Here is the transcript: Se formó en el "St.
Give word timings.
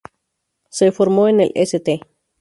Se 0.71 0.91
formó 0.91 1.27
en 1.27 1.41
el 1.41 1.51
"St. 1.53 2.01